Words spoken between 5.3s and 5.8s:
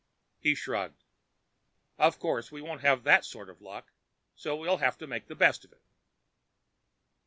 best of